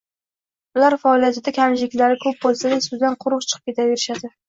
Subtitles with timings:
[0.79, 4.37] Ular faoliyatida kamchiliklari ko‘p bo‘lsa-da, suvdan quruq chiqib ketaverishadi.